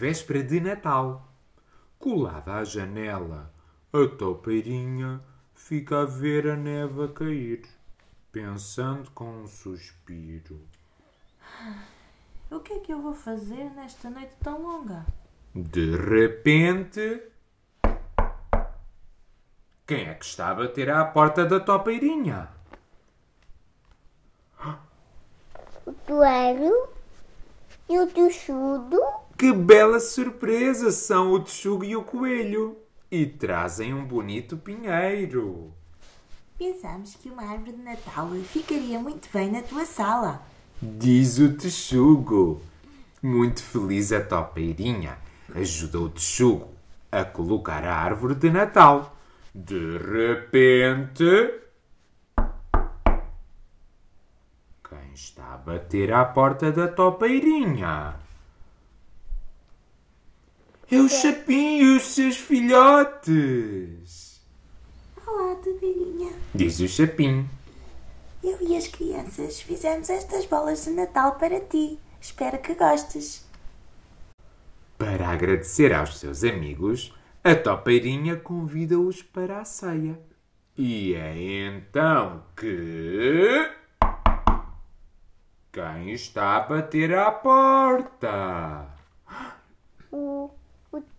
véspera 0.00 0.42
de 0.42 0.58
Natal. 0.58 1.30
Colada 1.98 2.54
à 2.54 2.64
janela, 2.64 3.52
a 3.92 4.08
topeirinha 4.16 5.22
fica 5.52 6.00
a 6.00 6.04
ver 6.06 6.48
a 6.48 6.56
neve 6.56 7.04
a 7.04 7.08
cair, 7.08 7.68
pensando 8.32 9.10
com 9.10 9.42
um 9.42 9.46
suspiro. 9.46 10.66
O 12.50 12.60
que 12.60 12.72
é 12.72 12.78
que 12.78 12.94
eu 12.94 13.02
vou 13.02 13.12
fazer 13.12 13.64
nesta 13.74 14.08
noite 14.08 14.32
tão 14.42 14.62
longa? 14.62 15.04
De 15.54 15.94
repente. 15.94 17.22
Quem 19.86 20.08
é 20.08 20.14
que 20.14 20.24
está 20.24 20.48
a 20.48 20.54
bater 20.54 20.88
à 20.88 21.04
porta 21.04 21.44
da 21.44 21.60
topeirinha? 21.60 22.48
O 25.84 25.92
Tuero 25.92 26.88
e 27.86 27.98
o 27.98 28.06
Tuxudo. 28.06 29.09
Que 29.40 29.54
bela 29.54 29.98
surpresa 30.00 30.92
são 30.92 31.32
o 31.32 31.40
Texugo 31.40 31.82
e 31.82 31.96
o 31.96 32.04
Coelho! 32.04 32.76
E 33.10 33.24
trazem 33.24 33.94
um 33.94 34.04
bonito 34.04 34.58
pinheiro. 34.58 35.72
Pensámos 36.58 37.14
que 37.14 37.30
uma 37.30 37.44
árvore 37.44 37.72
de 37.72 37.82
Natal 37.82 38.28
ficaria 38.44 38.98
muito 38.98 39.30
bem 39.32 39.50
na 39.50 39.62
tua 39.62 39.86
sala. 39.86 40.42
Diz 40.82 41.38
o 41.38 41.54
Texugo. 41.54 42.60
Muito 43.22 43.62
feliz 43.62 44.12
a 44.12 44.20
topeirinha 44.20 45.16
ajuda 45.54 46.00
o 46.00 46.10
Texugo 46.10 46.68
a 47.10 47.24
colocar 47.24 47.82
a 47.82 47.96
árvore 47.96 48.34
de 48.34 48.50
Natal. 48.50 49.16
De 49.54 49.96
repente. 49.96 51.24
Quem 54.86 55.14
está 55.14 55.54
a 55.54 55.56
bater 55.56 56.12
à 56.12 56.26
porta 56.26 56.70
da 56.70 56.88
topeirinha? 56.88 58.28
É 60.92 61.00
o 61.00 61.08
Chapim 61.08 61.78
e 61.78 61.96
os 61.96 62.02
seus 62.02 62.36
filhotes. 62.36 64.42
Olá, 65.24 65.54
topeirinha. 65.54 66.32
Diz 66.52 66.80
o 66.80 66.88
Chapim. 66.88 67.48
Eu 68.42 68.58
e 68.60 68.76
as 68.76 68.88
crianças 68.88 69.60
fizemos 69.60 70.10
estas 70.10 70.46
bolas 70.46 70.84
de 70.84 70.90
Natal 70.90 71.36
para 71.36 71.60
ti. 71.60 71.96
Espero 72.20 72.58
que 72.58 72.74
gostes. 72.74 73.48
Para 74.98 75.28
agradecer 75.28 75.94
aos 75.94 76.18
seus 76.18 76.42
amigos, 76.42 77.14
a 77.44 77.54
topeirinha 77.54 78.34
convida-os 78.34 79.22
para 79.22 79.60
a 79.60 79.64
ceia. 79.64 80.18
E 80.76 81.14
é 81.14 81.68
então 81.68 82.42
que. 82.56 83.70
Quem 85.70 86.10
está 86.10 86.56
a 86.56 86.60
bater 86.62 87.14
à 87.14 87.30
porta? 87.30 88.99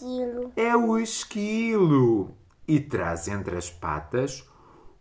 O, 0.00 0.04
o 0.04 0.22
Quilo. 0.24 0.52
É 0.56 0.76
o 0.76 0.98
esquilo. 0.98 2.36
E 2.66 2.80
traz 2.80 3.28
entre 3.28 3.56
as 3.56 3.70
patas 3.70 4.48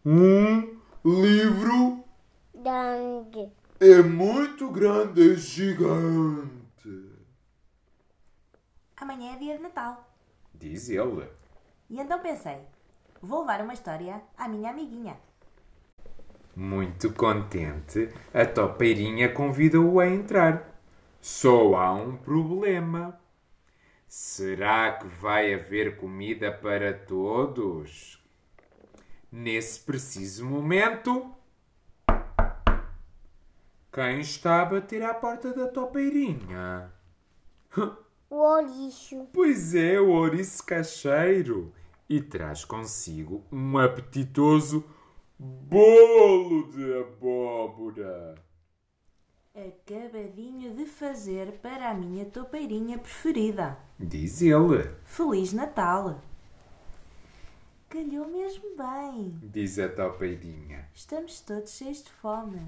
um 0.06 0.78
livro. 1.06 2.04
Dangue. 2.54 3.52
É 3.80 4.02
muito 4.02 4.70
grande, 4.70 5.34
é 5.34 5.36
gigante. 5.36 6.52
Amanhã 8.98 9.34
é 9.34 9.38
dia 9.38 9.58
de 9.58 9.64
Natal. 9.64 10.08
Diz 10.54 10.90
ele. 10.90 11.28
E 11.90 12.00
então 12.00 12.20
pensei, 12.20 12.60
vou 13.22 13.42
levar 13.42 13.62
uma 13.62 13.74
história 13.74 14.22
à 14.38 14.48
minha 14.48 14.70
amiguinha. 14.70 15.18
Muito 16.56 17.12
contente, 17.14 18.10
a 18.34 18.46
topeirinha 18.46 19.34
convida-o 19.34 20.00
a 20.00 20.08
entrar. 20.08 20.70
Só 21.20 21.76
há 21.76 21.94
um 21.94 22.18
problema. 22.18 23.21
Será 24.14 24.92
que 24.92 25.08
vai 25.08 25.54
haver 25.54 25.96
comida 25.96 26.52
para 26.52 26.94
todos? 26.94 28.22
Nesse 29.32 29.80
preciso 29.80 30.46
momento. 30.46 31.34
Quem 33.90 34.20
está 34.20 34.64
a 34.64 34.66
bater 34.66 35.02
à 35.02 35.14
porta 35.14 35.54
da 35.54 35.70
topeirinha? 35.70 36.92
O 38.30 38.36
ouriço. 38.36 39.30
Pois 39.32 39.74
é, 39.74 39.98
o 39.98 40.10
ouriço 40.10 40.66
cacheiro. 40.66 41.74
E 42.10 42.20
traz 42.20 42.66
consigo 42.66 43.46
um 43.50 43.78
apetitoso 43.78 44.84
bolo 45.40 46.70
de 46.70 47.00
abóbora. 47.00 48.36
Acabadinho 49.54 50.74
de 50.74 50.86
fazer 50.86 51.60
para 51.62 51.90
a 51.90 51.94
minha 51.94 52.24
topeirinha 52.24 52.98
preferida. 52.98 53.78
Diz 54.00 54.42
ele. 54.42 54.96
Feliz 55.04 55.52
Natal! 55.52 56.22
Calhou 57.90 58.30
mesmo 58.30 58.78
bem. 58.78 59.38
Diz 59.44 59.78
a 59.78 59.90
topeirinha. 59.90 60.88
Estamos 60.94 61.42
todos 61.42 61.70
cheios 61.74 62.02
de 62.02 62.10
fome. 62.12 62.66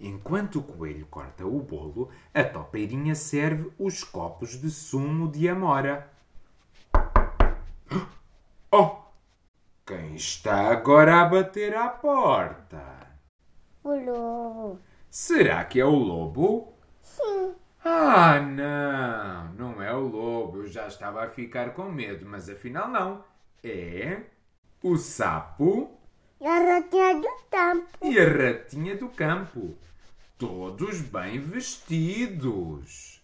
Enquanto 0.00 0.58
o 0.58 0.64
coelho 0.64 1.06
corta 1.06 1.46
o 1.46 1.60
bolo, 1.60 2.10
a 2.34 2.42
topeirinha 2.42 3.14
serve 3.14 3.70
os 3.78 4.02
copos 4.02 4.60
de 4.60 4.68
sumo 4.70 5.30
de 5.30 5.48
amora. 5.48 6.10
Oh! 8.72 8.96
Quem 9.86 10.16
está 10.16 10.72
agora 10.72 11.20
a 11.20 11.24
bater 11.24 11.76
à 11.76 11.88
porta? 11.88 13.05
Será 15.18 15.64
que 15.64 15.80
é 15.80 15.84
o 15.86 15.94
lobo? 15.94 16.74
Sim. 17.00 17.54
Ah, 17.82 18.38
não, 18.38 19.54
não 19.54 19.82
é 19.82 19.90
o 19.94 20.00
lobo. 20.00 20.58
Eu 20.58 20.66
já 20.66 20.86
estava 20.88 21.24
a 21.24 21.28
ficar 21.30 21.72
com 21.72 21.90
medo, 21.90 22.26
mas 22.26 22.50
afinal 22.50 22.86
não. 22.86 23.24
É 23.64 24.20
o 24.82 24.98
sapo 24.98 25.98
E 26.38 26.46
a 26.46 26.58
ratinha 26.58 27.14
do 27.14 27.28
campo. 27.50 27.88
e 28.02 28.18
a 28.20 28.28
ratinha 28.28 28.94
do 28.94 29.08
campo. 29.08 29.74
Todos 30.36 31.00
bem 31.00 31.40
vestidos. 31.40 33.22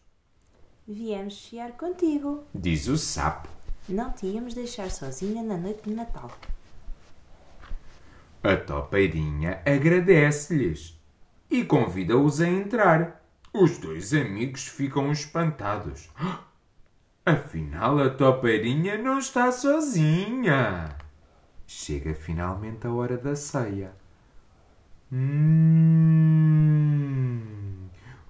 Viemos 0.88 1.34
chiar 1.34 1.72
contigo. 1.72 2.44
Diz 2.54 2.88
o 2.88 2.96
sapo. 2.96 3.50
Não 3.86 4.10
te 4.12 4.24
íamos 4.28 4.54
deixar 4.54 4.90
sozinha 4.90 5.42
na 5.42 5.58
noite 5.58 5.82
de 5.90 5.94
Natal. 5.94 6.30
A 8.42 8.56
topeirinha 8.56 9.60
agradece-lhes 9.66 11.01
e 11.52 11.64
convida-os 11.64 12.40
a 12.40 12.48
entrar. 12.48 13.22
Os 13.52 13.76
dois 13.76 14.14
amigos 14.14 14.66
ficam 14.66 15.12
espantados. 15.12 16.08
Afinal, 17.24 17.98
a 17.98 18.08
topeirinha 18.08 18.96
não 18.96 19.18
está 19.18 19.52
sozinha. 19.52 20.96
Chega 21.66 22.14
finalmente 22.14 22.86
a 22.86 22.92
hora 22.92 23.18
da 23.18 23.36
ceia. 23.36 23.92
Hum, 25.12 25.42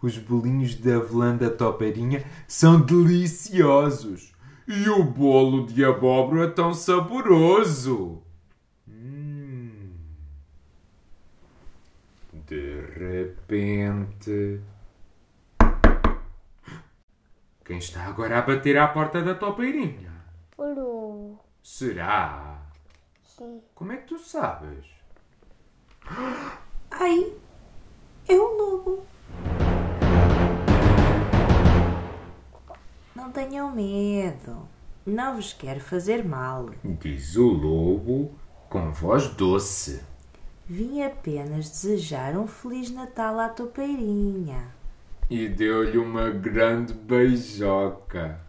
os 0.03 0.19
bolinhos 0.19 0.75
de 0.75 0.93
avelã 0.93 1.37
da 1.37 1.49
topeirinha 1.49 2.25
são 2.49 2.81
deliciosos. 2.81 4.33
E 4.67 4.89
o 4.89 5.05
bolo 5.05 5.67
de 5.67 5.85
abóbora 5.85 6.51
tão 6.51 6.75
saboroso. 6.75 8.21
De 12.53 12.83
repente. 12.99 14.61
Quem 17.65 17.79
está 17.79 18.05
agora 18.05 18.41
a 18.41 18.43
bater 18.43 18.77
à 18.77 18.89
porta 18.89 19.23
da 19.23 19.35
topeirinha? 19.35 20.13
O 20.59 20.65
lobo. 20.67 21.41
Será? 21.63 22.61
Sim. 23.23 23.63
Como 23.75 23.93
é 23.93 23.97
que 23.97 24.09
tu 24.09 24.19
sabes? 24.19 24.85
Ai, 26.91 27.33
é 28.29 28.35
o 28.35 28.57
lobo. 28.59 29.07
Não 33.17 33.33
tenham 33.33 33.73
medo. 33.75 34.69
Não 35.07 35.37
vos 35.37 35.55
quero 35.55 35.81
fazer 35.81 36.23
mal. 36.23 36.69
Diz 36.85 37.35
o 37.35 37.49
lobo 37.49 38.39
com 38.69 38.93
voz 38.93 39.29
doce. 39.29 40.12
Vim 40.75 41.03
apenas 41.03 41.69
desejar 41.69 42.35
um 42.35 42.47
Feliz 42.47 42.91
Natal 42.91 43.39
à 43.39 43.51
topeirinha. 43.51 44.75
E 45.29 45.47
deu-lhe 45.47 45.99
uma 45.99 46.31
grande 46.31 46.95
beijoca. 46.95 48.41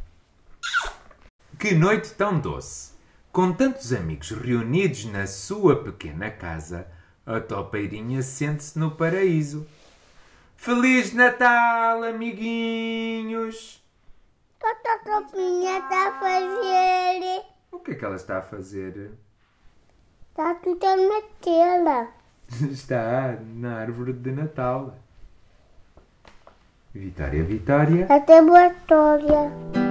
Que 1.59 1.75
noite 1.75 2.13
tão 2.13 2.39
doce! 2.39 2.93
Com 3.29 3.51
tantos 3.51 3.91
amigos 3.91 4.31
reunidos 4.31 5.03
na 5.03 5.27
sua 5.27 5.83
pequena 5.83 6.31
casa, 6.31 6.87
a 7.25 7.41
topeirinha 7.41 8.21
sente-se 8.21 8.79
no 8.79 8.91
paraíso. 8.91 9.67
Feliz 10.55 11.11
Natal, 11.11 12.05
amiguinhos! 12.05 13.83
O 14.61 14.75
que 14.81 14.87
a 14.87 14.99
copinha 14.99 15.77
está 15.79 16.07
a 16.07 16.19
fazer? 16.21 17.45
O 17.69 17.79
que 17.79 17.91
é 17.91 17.95
que 17.95 18.05
ela 18.05 18.15
está 18.15 18.37
a 18.37 18.41
fazer? 18.41 19.11
Está 20.33 20.55
tudo 20.55 20.83
na 20.83 21.21
tela. 21.41 22.07
Está 22.71 23.37
na 23.53 23.81
árvore 23.81 24.13
de 24.13 24.31
Natal. 24.31 24.95
Vitória, 26.91 27.43
Vitória. 27.43 28.07
Até 28.09 28.41
boa 28.41 28.65
história. 28.65 29.82